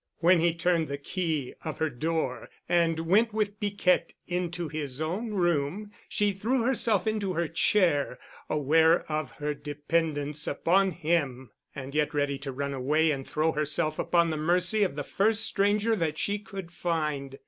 [0.17, 5.29] When he turned the key of her door and went with Piquette into his own
[5.35, 8.17] room, she threw herself into her chair,
[8.49, 13.99] aware of her dependence upon him, and yet ready to run away and throw herself
[13.99, 17.37] upon the mercy of the first stranger that she could find.